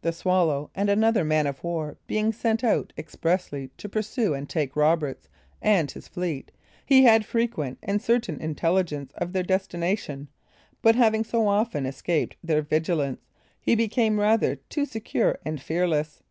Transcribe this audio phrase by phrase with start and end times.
[0.00, 4.74] The Swallow and another man of war being sent out expressly to pursue and take
[4.74, 5.28] Roberts
[5.60, 6.50] and his fleet,
[6.86, 10.28] he had frequent and certain intelligence of their destination;
[10.80, 13.20] but having so often escaped their vigilance,
[13.60, 16.22] he became rather too secure and fearless.